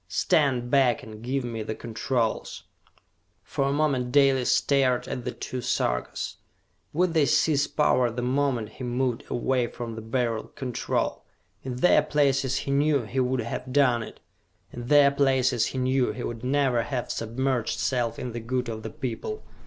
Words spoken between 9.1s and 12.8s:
away from the Beryl Control? In their places he